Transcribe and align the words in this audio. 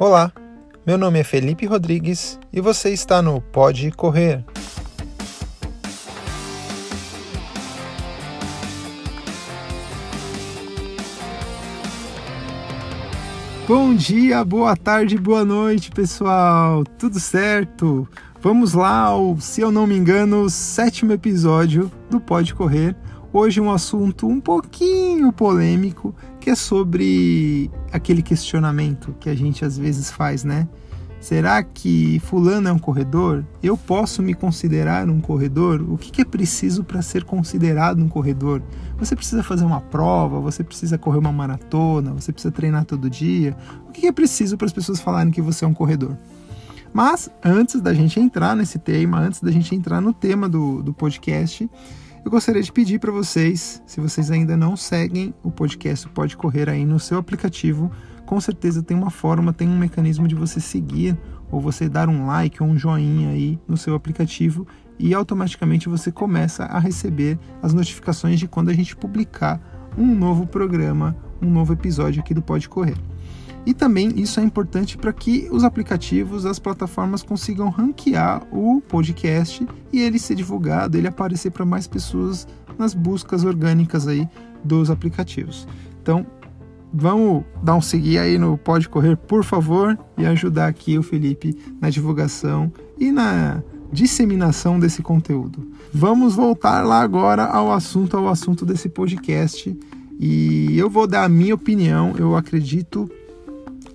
Olá, 0.00 0.32
meu 0.86 0.96
nome 0.96 1.18
é 1.18 1.24
Felipe 1.24 1.66
Rodrigues 1.66 2.38
e 2.52 2.60
você 2.60 2.90
está 2.90 3.20
no 3.20 3.40
Pode 3.40 3.90
Correr. 3.90 4.44
Bom 13.66 13.92
dia, 13.92 14.44
boa 14.44 14.76
tarde, 14.76 15.18
boa 15.18 15.44
noite, 15.44 15.90
pessoal. 15.90 16.84
Tudo 16.96 17.18
certo? 17.18 18.08
Vamos 18.40 18.74
lá 18.74 19.00
ao, 19.00 19.36
se 19.40 19.62
eu 19.62 19.72
não 19.72 19.84
me 19.84 19.96
engano, 19.96 20.48
sétimo 20.48 21.12
episódio 21.12 21.90
do 22.08 22.20
Pode 22.20 22.54
Correr. 22.54 22.94
Hoje 23.32 23.60
um 23.60 23.68
assunto 23.68 24.28
um 24.28 24.40
pouquinho 24.40 25.32
polêmico, 25.32 26.14
que 26.38 26.50
é 26.50 26.54
sobre 26.54 27.68
aquele 27.92 28.22
questionamento 28.22 29.14
que 29.20 29.28
a 29.28 29.34
gente 29.34 29.64
às 29.64 29.78
vezes 29.78 30.10
faz, 30.10 30.44
né? 30.44 30.68
Será 31.20 31.60
que 31.64 32.20
fulano 32.20 32.68
é 32.68 32.72
um 32.72 32.78
corredor? 32.78 33.44
Eu 33.60 33.76
posso 33.76 34.22
me 34.22 34.34
considerar 34.34 35.08
um 35.08 35.20
corredor? 35.20 35.82
O 35.82 35.98
que 35.98 36.22
é 36.22 36.24
preciso 36.24 36.84
para 36.84 37.02
ser 37.02 37.24
considerado 37.24 38.00
um 38.00 38.08
corredor? 38.08 38.62
Você 38.98 39.16
precisa 39.16 39.42
fazer 39.42 39.64
uma 39.64 39.80
prova? 39.80 40.38
Você 40.40 40.62
precisa 40.62 40.96
correr 40.96 41.18
uma 41.18 41.32
maratona? 41.32 42.12
Você 42.12 42.32
precisa 42.32 42.52
treinar 42.52 42.84
todo 42.84 43.10
dia? 43.10 43.56
O 43.88 43.90
que 43.90 44.06
é 44.06 44.12
preciso 44.12 44.56
para 44.56 44.66
as 44.66 44.72
pessoas 44.72 45.00
falarem 45.00 45.32
que 45.32 45.42
você 45.42 45.64
é 45.64 45.68
um 45.68 45.74
corredor? 45.74 46.16
Mas 46.92 47.28
antes 47.44 47.80
da 47.80 47.92
gente 47.92 48.18
entrar 48.20 48.54
nesse 48.56 48.78
tema, 48.78 49.18
antes 49.18 49.40
da 49.40 49.50
gente 49.50 49.74
entrar 49.74 50.00
no 50.00 50.12
tema 50.12 50.48
do, 50.48 50.82
do 50.82 50.94
podcast, 50.94 51.68
eu 52.28 52.30
gostaria 52.30 52.62
de 52.62 52.70
pedir 52.70 52.98
para 52.98 53.10
vocês, 53.10 53.82
se 53.86 54.02
vocês 54.02 54.30
ainda 54.30 54.54
não 54.54 54.76
seguem 54.76 55.32
o 55.42 55.50
podcast 55.50 56.06
Pode 56.10 56.36
Correr 56.36 56.68
aí 56.68 56.84
no 56.84 57.00
seu 57.00 57.16
aplicativo, 57.16 57.90
com 58.26 58.38
certeza 58.38 58.82
tem 58.82 58.94
uma 58.94 59.08
forma, 59.08 59.50
tem 59.50 59.66
um 59.66 59.78
mecanismo 59.78 60.28
de 60.28 60.34
você 60.34 60.60
seguir 60.60 61.16
ou 61.50 61.58
você 61.58 61.88
dar 61.88 62.06
um 62.06 62.26
like 62.26 62.62
ou 62.62 62.68
um 62.68 62.76
joinha 62.76 63.30
aí 63.30 63.58
no 63.66 63.78
seu 63.78 63.94
aplicativo 63.94 64.68
e 64.98 65.14
automaticamente 65.14 65.88
você 65.88 66.12
começa 66.12 66.64
a 66.64 66.78
receber 66.78 67.38
as 67.62 67.72
notificações 67.72 68.38
de 68.38 68.46
quando 68.46 68.68
a 68.68 68.74
gente 68.74 68.94
publicar 68.94 69.58
um 69.96 70.14
novo 70.14 70.46
programa, 70.46 71.16
um 71.40 71.48
novo 71.48 71.72
episódio 71.72 72.20
aqui 72.20 72.34
do 72.34 72.42
Pode 72.42 72.68
Correr. 72.68 72.98
E 73.68 73.74
também 73.74 74.18
isso 74.18 74.40
é 74.40 74.42
importante 74.42 74.96
para 74.96 75.12
que 75.12 75.46
os 75.52 75.62
aplicativos, 75.62 76.46
as 76.46 76.58
plataformas 76.58 77.22
consigam 77.22 77.68
ranquear 77.68 78.42
o 78.50 78.80
podcast 78.80 79.68
e 79.92 80.00
ele 80.00 80.18
ser 80.18 80.36
divulgado, 80.36 80.96
ele 80.96 81.06
aparecer 81.06 81.50
para 81.50 81.66
mais 81.66 81.86
pessoas 81.86 82.48
nas 82.78 82.94
buscas 82.94 83.44
orgânicas 83.44 84.08
aí 84.08 84.26
dos 84.64 84.90
aplicativos. 84.90 85.68
Então, 86.00 86.26
vamos 86.90 87.44
dar 87.62 87.74
um 87.74 87.82
seguir 87.82 88.16
aí 88.16 88.38
no 88.38 88.56
Pode 88.56 88.88
Correr, 88.88 89.18
por 89.18 89.44
favor, 89.44 89.98
e 90.16 90.24
ajudar 90.24 90.68
aqui 90.68 90.96
o 90.96 91.02
Felipe 91.02 91.54
na 91.78 91.90
divulgação 91.90 92.72
e 92.98 93.12
na 93.12 93.62
disseminação 93.92 94.80
desse 94.80 95.02
conteúdo. 95.02 95.70
Vamos 95.92 96.34
voltar 96.34 96.86
lá 96.86 97.02
agora 97.02 97.44
ao 97.44 97.70
assunto, 97.70 98.16
ao 98.16 98.28
assunto 98.28 98.64
desse 98.64 98.88
podcast. 98.88 99.78
E 100.18 100.76
eu 100.78 100.88
vou 100.88 101.06
dar 101.06 101.24
a 101.24 101.28
minha 101.28 101.54
opinião. 101.54 102.14
Eu 102.18 102.34
acredito 102.34 103.08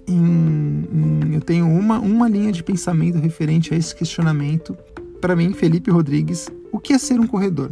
em, 0.07 0.87
em 0.91 1.33
eu 1.33 1.41
tenho 1.41 1.67
uma, 1.67 1.99
uma 1.99 2.27
linha 2.27 2.51
de 2.51 2.63
pensamento 2.63 3.17
referente 3.17 3.73
a 3.73 3.77
esse 3.77 3.95
questionamento. 3.95 4.77
Para 5.19 5.35
mim, 5.35 5.53
Felipe 5.53 5.89
Rodrigues, 5.89 6.49
o 6.71 6.79
que 6.79 6.93
é 6.93 6.97
ser 6.97 7.19
um 7.19 7.27
corredor? 7.27 7.71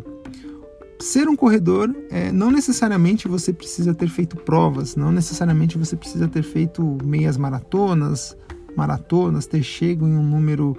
ser 1.02 1.28
um 1.28 1.36
corredor, 1.36 1.94
é, 2.10 2.32
não 2.32 2.52
necessariamente 2.52 3.28
você 3.28 3.52
precisa 3.52 3.94
ter 3.94 4.08
feito 4.08 4.36
provas, 4.36 4.96
não 4.96 5.12
necessariamente 5.12 5.78
você 5.78 5.96
precisa 5.96 6.28
ter 6.28 6.44
feito 6.44 6.98
meias 7.04 7.38
maratonas, 7.38 8.38
maratonas, 8.76 9.48
ter 9.48 9.64
chego 9.64 10.08
em 10.08 10.16
um 10.16 10.24
número 10.24 10.78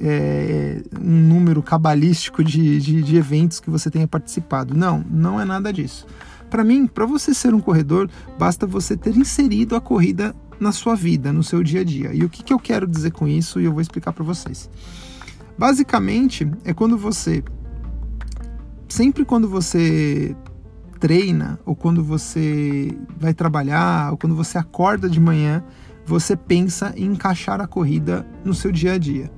é, 0.00 0.82
um 1.00 1.28
número 1.28 1.62
cabalístico 1.62 2.42
de, 2.42 2.80
de, 2.80 3.02
de 3.02 3.16
eventos 3.16 3.60
que 3.60 3.70
você 3.70 3.90
tenha 3.90 4.06
participado. 4.06 4.74
Não, 4.74 5.04
não 5.10 5.40
é 5.40 5.44
nada 5.44 5.72
disso. 5.72 6.06
Para 6.50 6.64
mim, 6.64 6.86
para 6.86 7.06
você 7.06 7.32
ser 7.32 7.54
um 7.54 7.60
corredor, 7.60 8.10
basta 8.38 8.66
você 8.66 8.96
ter 8.96 9.16
inserido 9.16 9.76
a 9.76 9.80
corrida 9.80 10.34
na 10.62 10.72
sua 10.72 10.94
vida, 10.94 11.32
no 11.32 11.42
seu 11.42 11.62
dia 11.62 11.80
a 11.80 11.84
dia. 11.84 12.14
E 12.14 12.24
o 12.24 12.28
que, 12.28 12.42
que 12.42 12.52
eu 12.52 12.58
quero 12.58 12.86
dizer 12.86 13.10
com 13.10 13.26
isso 13.26 13.60
e 13.60 13.64
eu 13.64 13.72
vou 13.72 13.80
explicar 13.80 14.12
para 14.12 14.24
vocês. 14.24 14.70
Basicamente, 15.58 16.50
é 16.64 16.72
quando 16.72 16.96
você 16.96 17.42
sempre 18.88 19.24
quando 19.24 19.48
você 19.48 20.36
treina 21.00 21.58
ou 21.64 21.74
quando 21.74 22.04
você 22.04 22.96
vai 23.18 23.34
trabalhar 23.34 24.12
ou 24.12 24.16
quando 24.16 24.36
você 24.36 24.56
acorda 24.56 25.08
de 25.08 25.18
manhã, 25.18 25.64
você 26.06 26.36
pensa 26.36 26.92
em 26.96 27.06
encaixar 27.06 27.60
a 27.60 27.66
corrida 27.66 28.26
no 28.44 28.54
seu 28.54 28.70
dia 28.70 28.92
a 28.92 28.98
dia. 28.98 29.30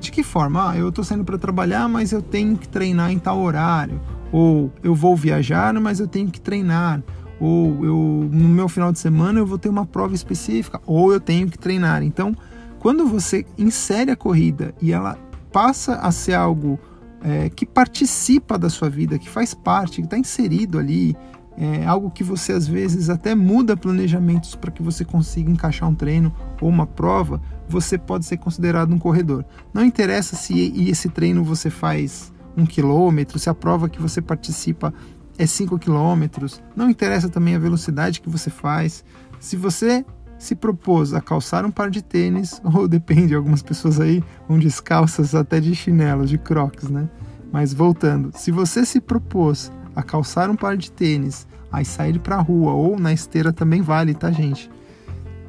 De 0.00 0.10
que 0.10 0.22
forma? 0.22 0.70
Ah, 0.70 0.76
eu 0.76 0.88
estou 0.88 1.04
saindo 1.04 1.24
para 1.24 1.38
trabalhar, 1.38 1.88
mas 1.88 2.12
eu 2.12 2.20
tenho 2.20 2.56
que 2.56 2.68
treinar 2.68 3.10
em 3.10 3.18
tal 3.18 3.40
horário. 3.40 4.00
Ou 4.32 4.72
eu 4.82 4.94
vou 4.94 5.16
viajar, 5.16 5.72
mas 5.74 6.00
eu 6.00 6.08
tenho 6.08 6.30
que 6.30 6.40
treinar. 6.40 7.02
Ou 7.44 7.84
eu 7.84 8.28
no 8.32 8.48
meu 8.48 8.70
final 8.70 8.90
de 8.90 8.98
semana 8.98 9.38
eu 9.38 9.44
vou 9.44 9.58
ter 9.58 9.68
uma 9.68 9.84
prova 9.84 10.14
específica. 10.14 10.80
Ou 10.86 11.12
eu 11.12 11.20
tenho 11.20 11.46
que 11.46 11.58
treinar. 11.58 12.02
Então, 12.02 12.34
quando 12.78 13.06
você 13.06 13.44
insere 13.58 14.10
a 14.10 14.16
corrida 14.16 14.74
e 14.80 14.92
ela 14.92 15.18
passa 15.52 15.96
a 15.96 16.10
ser 16.10 16.32
algo 16.32 16.80
é, 17.22 17.50
que 17.50 17.66
participa 17.66 18.56
da 18.56 18.70
sua 18.70 18.88
vida, 18.88 19.18
que 19.18 19.28
faz 19.28 19.52
parte, 19.52 20.00
que 20.00 20.06
está 20.06 20.16
inserido 20.16 20.78
ali, 20.78 21.14
é 21.58 21.84
algo 21.84 22.10
que 22.10 22.24
você 22.24 22.52
às 22.52 22.66
vezes 22.66 23.10
até 23.10 23.34
muda 23.34 23.76
planejamentos 23.76 24.54
para 24.54 24.70
que 24.70 24.82
você 24.82 25.04
consiga 25.04 25.50
encaixar 25.50 25.86
um 25.86 25.94
treino 25.94 26.34
ou 26.62 26.70
uma 26.70 26.86
prova, 26.86 27.42
você 27.68 27.98
pode 27.98 28.24
ser 28.24 28.38
considerado 28.38 28.90
um 28.90 28.98
corredor. 28.98 29.44
Não 29.72 29.84
interessa 29.84 30.34
se 30.34 30.72
esse 30.88 31.10
treino 31.10 31.44
você 31.44 31.68
faz 31.68 32.32
um 32.56 32.64
quilômetro, 32.64 33.38
se 33.38 33.50
a 33.50 33.54
prova 33.54 33.88
que 33.88 34.00
você 34.00 34.22
participa 34.22 34.94
é 35.38 35.46
5 35.46 35.78
quilômetros, 35.78 36.62
não 36.76 36.88
interessa 36.88 37.28
também 37.28 37.54
a 37.54 37.58
velocidade 37.58 38.20
que 38.20 38.28
você 38.28 38.50
faz. 38.50 39.04
Se 39.40 39.56
você 39.56 40.04
se 40.38 40.54
propôs 40.54 41.14
a 41.14 41.20
calçar 41.20 41.64
um 41.64 41.70
par 41.70 41.90
de 41.90 42.02
tênis, 42.02 42.60
ou 42.64 42.86
depende, 42.86 43.34
algumas 43.34 43.62
pessoas 43.62 44.00
aí 44.00 44.22
vão 44.48 44.58
descalças 44.58 45.34
até 45.34 45.60
de 45.60 45.74
chinelos, 45.74 46.30
de 46.30 46.38
crocs, 46.38 46.88
né? 46.88 47.08
Mas 47.52 47.72
voltando, 47.72 48.30
se 48.34 48.50
você 48.50 48.84
se 48.84 49.00
propôs 49.00 49.70
a 49.94 50.02
calçar 50.02 50.50
um 50.50 50.56
par 50.56 50.76
de 50.76 50.90
tênis, 50.90 51.46
a 51.70 51.82
sair 51.84 52.18
para 52.18 52.36
a 52.36 52.40
rua 52.40 52.72
ou 52.72 52.98
na 52.98 53.12
esteira 53.12 53.52
também 53.52 53.82
vale, 53.82 54.14
tá, 54.14 54.30
gente? 54.30 54.70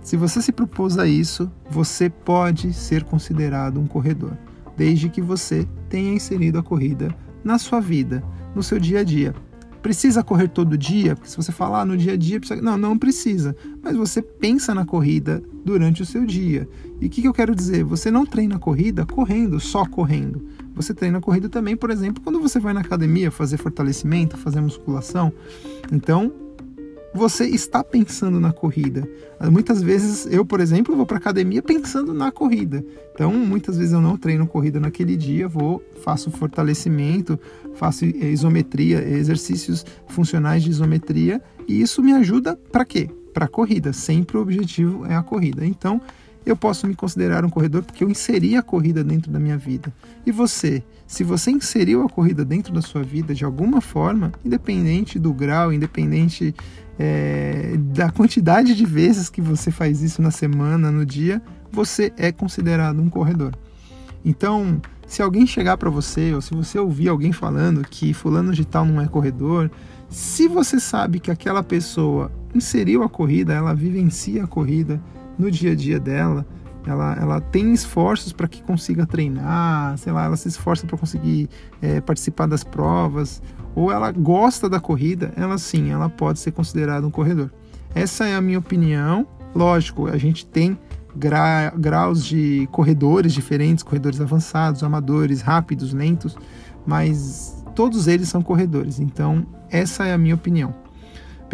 Se 0.01 0.15
você 0.15 0.41
se 0.41 0.51
propôs 0.51 0.97
a 0.97 1.07
isso, 1.07 1.51
você 1.69 2.09
pode 2.09 2.73
ser 2.73 3.03
considerado 3.03 3.79
um 3.79 3.87
corredor, 3.87 4.37
desde 4.77 5.09
que 5.09 5.21
você 5.21 5.67
tenha 5.89 6.13
inserido 6.13 6.59
a 6.59 6.63
corrida 6.63 7.15
na 7.43 7.57
sua 7.57 7.79
vida, 7.79 8.23
no 8.55 8.61
seu 8.61 8.79
dia 8.79 8.99
a 8.99 9.03
dia. 9.03 9.33
Precisa 9.85 10.23
correr 10.23 10.47
todo 10.47 10.75
dia? 10.75 11.15
Porque 11.15 11.29
se 11.29 11.37
você 11.37 11.51
falar 11.51 11.81
ah, 11.81 11.85
no 11.85 11.95
dia 11.95 12.13
a 12.13 12.17
dia, 12.17 12.39
precisa... 12.39 12.59
não, 12.59 12.75
não 12.75 12.97
precisa. 12.97 13.55
Mas 13.83 13.95
você 13.95 14.19
pensa 14.19 14.73
na 14.73 14.83
corrida 14.83 15.43
durante 15.63 16.01
o 16.01 16.05
seu 16.07 16.25
dia. 16.25 16.67
E 16.99 17.05
o 17.05 17.09
que, 17.09 17.21
que 17.21 17.27
eu 17.27 17.33
quero 17.33 17.53
dizer? 17.53 17.83
Você 17.83 18.09
não 18.09 18.25
treina 18.25 18.55
a 18.55 18.59
corrida 18.59 19.05
correndo, 19.05 19.59
só 19.59 19.85
correndo. 19.85 20.43
Você 20.73 20.91
treina 20.91 21.19
a 21.19 21.21
corrida 21.21 21.47
também, 21.49 21.77
por 21.77 21.91
exemplo, 21.91 22.23
quando 22.23 22.39
você 22.39 22.59
vai 22.59 22.73
na 22.73 22.79
academia 22.79 23.29
fazer 23.29 23.57
fortalecimento, 23.57 24.35
fazer 24.37 24.59
musculação. 24.59 25.31
Então, 25.91 26.33
você 27.15 27.45
está 27.45 27.83
pensando 27.83 28.39
na 28.39 28.51
corrida. 28.51 29.07
Muitas 29.49 29.81
vezes 29.81 30.27
eu, 30.29 30.45
por 30.45 30.59
exemplo, 30.59 30.95
vou 30.95 31.05
para 31.05 31.17
academia 31.17 31.63
pensando 31.63 32.13
na 32.13 32.31
corrida. 32.31 32.83
Então, 33.13 33.31
muitas 33.33 33.77
vezes 33.77 33.93
eu 33.93 34.01
não 34.01 34.17
treino 34.17 34.45
corrida 34.45 34.79
naquele 34.79 35.15
dia, 35.15 35.47
vou, 35.47 35.81
faço 36.03 36.29
fortalecimento, 36.29 37.39
faço 37.73 38.05
isometria, 38.05 39.01
exercícios 39.07 39.85
funcionais 40.07 40.61
de 40.61 40.69
isometria, 40.69 41.41
e 41.67 41.81
isso 41.81 42.03
me 42.03 42.11
ajuda 42.11 42.59
para 42.71 42.83
quê? 42.83 43.09
Para 43.33 43.45
a 43.45 43.49
corrida. 43.49 43.93
Sempre 43.93 44.37
o 44.37 44.41
objetivo 44.41 45.05
é 45.05 45.15
a 45.15 45.23
corrida. 45.23 45.65
Então, 45.65 46.01
eu 46.45 46.55
posso 46.55 46.85
me 46.87 46.95
considerar 46.95 47.43
um 47.43 47.49
corredor 47.49 47.83
porque 47.83 48.03
eu 48.03 48.09
inseri 48.09 48.55
a 48.55 48.61
corrida 48.61 49.03
dentro 49.03 49.31
da 49.31 49.39
minha 49.39 49.57
vida. 49.57 49.91
E 50.25 50.31
você, 50.31 50.83
se 51.07 51.23
você 51.23 51.51
inseriu 51.51 52.03
a 52.03 52.09
corrida 52.09 52.45
dentro 52.45 52.73
da 52.73 52.81
sua 52.81 53.01
vida 53.03 53.33
de 53.33 53.43
alguma 53.43 53.81
forma, 53.81 54.31
independente 54.43 55.17
do 55.17 55.33
grau, 55.33 55.73
independente 55.73 56.53
é, 56.99 57.75
da 57.93 58.11
quantidade 58.11 58.75
de 58.75 58.85
vezes 58.85 59.29
que 59.29 59.41
você 59.41 59.71
faz 59.71 60.01
isso 60.01 60.21
na 60.21 60.31
semana, 60.31 60.91
no 60.91 61.05
dia, 61.05 61.41
você 61.71 62.13
é 62.17 62.31
considerado 62.31 63.01
um 63.01 63.09
corredor. 63.09 63.53
Então, 64.23 64.81
se 65.05 65.21
alguém 65.21 65.45
chegar 65.45 65.77
para 65.77 65.89
você, 65.89 66.33
ou 66.33 66.41
se 66.41 66.53
você 66.53 66.79
ouvir 66.79 67.09
alguém 67.09 67.31
falando 67.31 67.85
que 67.87 68.13
fulano 68.13 68.53
de 68.53 68.65
tal 68.65 68.85
não 68.85 69.01
é 69.01 69.07
corredor, 69.07 69.69
se 70.09 70.47
você 70.47 70.79
sabe 70.79 71.19
que 71.19 71.29
aquela 71.29 71.61
pessoa 71.61 72.31
inseriu 72.53 73.03
a 73.03 73.09
corrida, 73.09 73.53
ela 73.53 73.73
vivencia 73.73 74.43
a 74.43 74.47
corrida, 74.47 75.01
no 75.37 75.49
dia 75.49 75.71
a 75.71 75.75
dia 75.75 75.99
dela, 75.99 76.45
ela, 76.85 77.17
ela 77.19 77.41
tem 77.41 77.73
esforços 77.73 78.31
para 78.31 78.47
que 78.47 78.61
consiga 78.61 79.05
treinar, 79.05 79.97
sei 79.97 80.13
lá, 80.13 80.25
ela 80.25 80.37
se 80.37 80.47
esforça 80.47 80.85
para 80.85 80.97
conseguir 80.97 81.49
é, 81.81 81.99
participar 81.99 82.45
das 82.45 82.63
provas, 82.63 83.41
ou 83.73 83.91
ela 83.91 84.11
gosta 84.11 84.69
da 84.69 84.79
corrida, 84.79 85.33
ela 85.35 85.57
sim, 85.57 85.91
ela 85.91 86.09
pode 86.09 86.39
ser 86.39 86.51
considerada 86.51 87.05
um 87.05 87.11
corredor. 87.11 87.51
Essa 87.93 88.25
é 88.25 88.35
a 88.35 88.41
minha 88.41 88.59
opinião. 88.59 89.27
Lógico, 89.53 90.07
a 90.07 90.17
gente 90.17 90.45
tem 90.45 90.77
gra 91.15 91.73
graus 91.75 92.23
de 92.25 92.67
corredores 92.71 93.33
diferentes, 93.33 93.83
corredores 93.83 94.19
avançados, 94.19 94.83
amadores, 94.83 95.41
rápidos, 95.41 95.93
lentos, 95.93 96.37
mas 96.85 97.63
todos 97.73 98.07
eles 98.07 98.27
são 98.27 98.41
corredores. 98.41 98.99
Então, 98.99 99.45
essa 99.69 100.05
é 100.05 100.13
a 100.13 100.17
minha 100.17 100.35
opinião. 100.35 100.84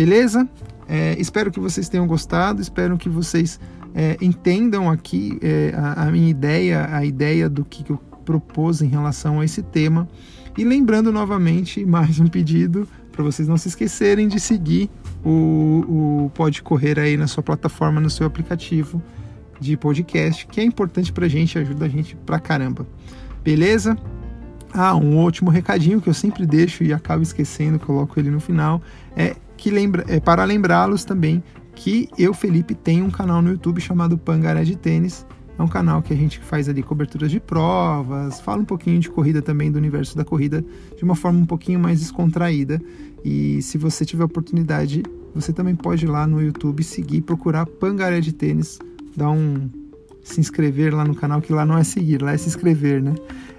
Beleza? 0.01 0.49
É, 0.89 1.15
espero 1.19 1.51
que 1.51 1.59
vocês 1.59 1.87
tenham 1.87 2.07
gostado, 2.07 2.59
espero 2.59 2.97
que 2.97 3.07
vocês 3.07 3.59
é, 3.93 4.17
entendam 4.19 4.89
aqui 4.89 5.37
é, 5.43 5.75
a, 5.77 6.07
a, 6.07 6.11
minha 6.11 6.27
ideia, 6.27 6.89
a 6.91 7.05
ideia 7.05 7.47
do 7.47 7.63
que, 7.63 7.83
que 7.83 7.91
eu 7.91 7.97
propus 8.25 8.81
em 8.81 8.87
relação 8.87 9.41
a 9.41 9.45
esse 9.45 9.61
tema. 9.61 10.09
E 10.57 10.63
lembrando 10.63 11.11
novamente, 11.11 11.85
mais 11.85 12.19
um 12.19 12.25
pedido 12.25 12.87
para 13.11 13.23
vocês 13.23 13.47
não 13.47 13.57
se 13.57 13.67
esquecerem 13.67 14.27
de 14.27 14.39
seguir 14.39 14.89
o, 15.23 16.25
o 16.25 16.31
Pode 16.33 16.63
Correr 16.63 16.97
aí 16.97 17.15
na 17.15 17.27
sua 17.27 17.43
plataforma, 17.43 18.01
no 18.01 18.09
seu 18.09 18.25
aplicativo 18.25 18.99
de 19.59 19.77
podcast, 19.77 20.47
que 20.47 20.59
é 20.59 20.63
importante 20.63 21.13
para 21.13 21.27
a 21.27 21.29
gente, 21.29 21.59
ajuda 21.59 21.85
a 21.85 21.89
gente 21.89 22.15
pra 22.25 22.39
caramba. 22.39 22.87
Beleza? 23.43 23.95
Ah, 24.73 24.95
um 24.95 25.17
último 25.17 25.49
recadinho 25.49 25.99
que 25.99 26.09
eu 26.09 26.13
sempre 26.13 26.45
deixo 26.45 26.83
e 26.83 26.93
acabo 26.93 27.21
esquecendo, 27.21 27.77
coloco 27.77 28.19
ele 28.19 28.29
no 28.29 28.39
final, 28.39 28.81
é 29.15 29.35
que 29.57 29.69
lembra, 29.69 30.05
é 30.07 30.19
para 30.19 30.43
lembrá-los 30.43 31.03
também 31.03 31.43
que 31.75 32.09
eu, 32.17 32.33
Felipe, 32.33 32.73
tenho 32.73 33.05
um 33.05 33.11
canal 33.11 33.41
no 33.41 33.51
YouTube 33.51 33.81
chamado 33.81 34.17
Pangaré 34.17 34.63
de 34.63 34.75
Tênis. 34.75 35.25
É 35.57 35.63
um 35.63 35.67
canal 35.67 36.01
que 36.01 36.13
a 36.13 36.15
gente 36.15 36.39
faz 36.39 36.67
ali 36.67 36.81
coberturas 36.81 37.29
de 37.29 37.39
provas, 37.39 38.39
fala 38.39 38.61
um 38.61 38.65
pouquinho 38.65 38.99
de 38.99 39.09
corrida 39.09 39.41
também, 39.41 39.71
do 39.71 39.77
universo 39.77 40.15
da 40.15 40.23
corrida, 40.23 40.63
de 40.97 41.03
uma 41.03 41.15
forma 41.15 41.39
um 41.39 41.45
pouquinho 41.45 41.79
mais 41.79 41.99
descontraída. 41.99 42.81
E 43.23 43.61
se 43.61 43.77
você 43.77 44.05
tiver 44.05 44.23
oportunidade, 44.23 45.03
você 45.35 45.53
também 45.53 45.75
pode 45.75 46.05
ir 46.05 46.07
lá 46.07 46.25
no 46.25 46.41
YouTube 46.41 46.83
seguir, 46.83 47.21
procurar 47.21 47.65
Pangaré 47.65 48.19
de 48.21 48.31
Tênis, 48.31 48.79
dar 49.15 49.29
um 49.29 49.69
se 50.23 50.39
inscrever 50.39 50.93
lá 50.93 51.03
no 51.03 51.15
canal, 51.15 51.41
que 51.41 51.53
lá 51.53 51.65
não 51.65 51.77
é 51.77 51.83
seguir, 51.83 52.21
lá 52.21 52.31
é 52.33 52.37
se 52.37 52.47
inscrever, 52.47 53.01
né? 53.01 53.13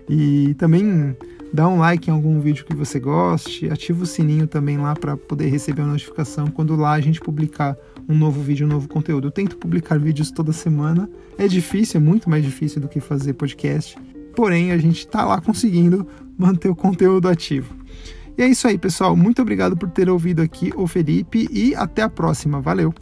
E 0.09 0.55
também 0.55 1.17
dá 1.53 1.69
um 1.69 1.79
like 1.79 2.09
em 2.09 2.13
algum 2.13 2.41
vídeo 2.41 2.65
que 2.65 2.75
você 2.75 2.99
goste, 2.99 3.69
ativa 3.71 4.03
o 4.03 4.07
sininho 4.07 4.47
também 4.47 4.79
lá 4.79 4.95
para 4.95 5.17
poder 5.17 5.49
receber 5.49 5.83
a 5.83 5.87
notificação 5.87 6.47
quando 6.49 6.75
lá 6.75 6.93
a 6.93 7.01
gente 7.01 7.21
publicar 7.21 7.77
um 8.09 8.17
novo 8.17 8.41
vídeo, 8.41 8.67
um 8.67 8.71
novo 8.71 8.89
conteúdo. 8.89 9.29
Eu 9.29 9.31
tento 9.31 9.57
publicar 9.57 9.99
vídeos 9.99 10.31
toda 10.31 10.53
semana, 10.53 11.09
é 11.37 11.47
difícil, 11.47 12.01
é 12.01 12.03
muito 12.03 12.29
mais 12.31 12.45
difícil 12.45 12.81
do 12.81 12.89
que 12.89 13.01
fazer 13.01 13.35
podcast, 13.35 13.97
porém 14.35 14.73
a 14.73 14.79
gente 14.79 15.01
está 15.01 15.25
lá 15.25 15.41
conseguindo 15.41 16.07
manter 16.39 16.69
o 16.69 16.77
conteúdo 16.77 17.29
ativo. 17.29 17.75
E 18.37 18.43
é 18.43 18.49
isso 18.49 18.67
aí, 18.67 18.79
pessoal. 18.79 19.15
Muito 19.15 19.43
obrigado 19.43 19.77
por 19.77 19.91
ter 19.91 20.09
ouvido 20.09 20.41
aqui 20.41 20.73
o 20.75 20.87
Felipe 20.87 21.47
e 21.53 21.75
até 21.75 22.03
a 22.03 22.09
próxima. 22.09 22.61
Valeu! 22.61 22.95